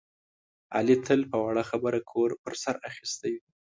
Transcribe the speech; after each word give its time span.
علي 0.75 0.95
تل 1.05 1.21
په 1.31 1.37
وړه 1.45 1.63
خبره 1.71 1.99
کور 2.11 2.29
په 2.41 2.49
سر 2.63 2.75
اخیستی 2.89 3.33
وي. 3.41 3.51